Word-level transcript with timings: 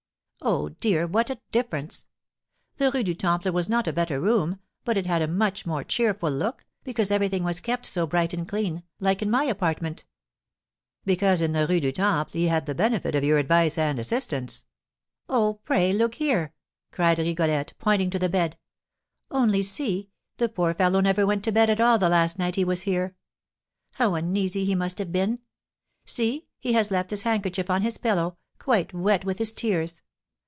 Oh, 0.43 0.69
dear, 0.69 1.05
what 1.05 1.29
a 1.29 1.39
difference! 1.51 2.07
The 2.77 2.89
Rue 2.91 3.03
du 3.03 3.13
Temple 3.13 3.51
was 3.51 3.69
not 3.69 3.87
a 3.87 3.93
better 3.93 4.19
room, 4.19 4.57
but 4.83 4.97
it 4.97 5.05
had 5.05 5.21
a 5.21 5.27
much 5.27 5.67
more 5.67 5.83
cheerful 5.83 6.31
look, 6.31 6.65
because 6.83 7.11
everything 7.11 7.43
was 7.43 7.59
kept 7.59 7.85
so 7.85 8.07
bright 8.07 8.33
and 8.33 8.49
clean, 8.49 8.81
like 8.99 9.21
in 9.21 9.29
my 9.29 9.43
apartment!" 9.43 10.03
"Because 11.05 11.41
in 11.41 11.51
the 11.51 11.67
Rue 11.67 11.79
du 11.79 11.91
Temple 11.91 12.33
he 12.39 12.47
had 12.47 12.65
the 12.65 12.73
benefit 12.73 13.13
of 13.13 13.23
your 13.23 13.37
advice 13.37 13.77
and 13.77 13.99
assistance." 13.99 14.65
"Oh, 15.29 15.59
pray 15.63 15.93
look 15.93 16.15
here!" 16.15 16.55
cried 16.91 17.19
Rigolette, 17.19 17.73
pointing 17.77 18.09
to 18.09 18.17
the 18.17 18.27
bed. 18.27 18.57
"Only 19.29 19.61
see, 19.61 20.09
the 20.37 20.49
poor 20.49 20.73
fellow 20.73 21.01
never 21.01 21.23
went 21.23 21.43
to 21.43 21.51
bed 21.51 21.69
at 21.69 21.79
all 21.79 21.99
the 21.99 22.09
last 22.09 22.39
night 22.39 22.55
he 22.55 22.63
was 22.65 22.81
here! 22.81 23.15
How 23.91 24.15
uneasy 24.15 24.65
he 24.65 24.73
must 24.73 24.97
have 24.97 25.11
been! 25.11 25.37
See, 26.03 26.47
he 26.57 26.73
has 26.73 26.89
left 26.89 27.11
his 27.11 27.21
handkerchief 27.21 27.69
on 27.69 27.83
his 27.83 27.99
pillow, 27.99 28.37
quite 28.57 28.91
wet 28.91 29.23
with 29.23 29.37
his 29.37 29.53
tears! 29.53 30.01